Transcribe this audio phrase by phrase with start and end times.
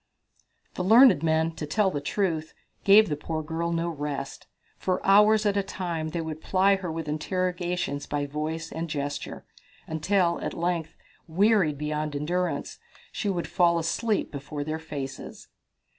[0.73, 4.47] The learned men, to tell the truth, gave the poor girl no rest.
[4.79, 8.93] For hours at a time they would ply her with interrogations by voice and by
[8.93, 9.45] gesture,
[9.85, 10.95] until, at length,
[11.27, 12.79] wearied beyond endurance,
[13.11, 15.49] she would fall asleep before their faces.